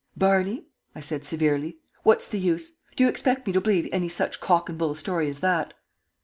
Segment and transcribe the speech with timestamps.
[0.17, 2.71] "Barney," I said, severely, "what's the use?
[2.95, 5.75] Do you expect me to believe any such cock and bull story as that?"